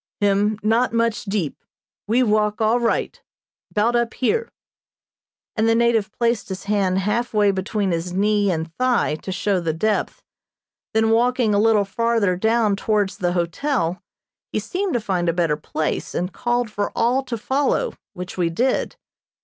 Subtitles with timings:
[0.19, 1.63] "Him not much deep.
[2.07, 3.21] We walk all right,
[3.71, 4.51] 'bout up here,"
[5.55, 9.59] and the native placed his hand half way between his knee and thigh to show
[9.59, 10.23] the depth,
[10.95, 14.01] then walking a little farther down towards the hotel
[14.51, 18.49] he seemed to find a better place, and called for all to follow, which we
[18.49, 18.95] did.